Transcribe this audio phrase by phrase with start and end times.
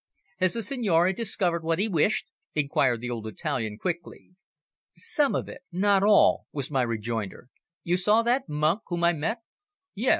[0.39, 4.31] "Has the signore discovered what he wished?" inquired the old Italian, quickly.
[4.95, 7.49] "Some of it, not all," was my rejoinder.
[7.83, 9.41] "You saw that monk whom I met?"
[9.93, 10.09] "Yes.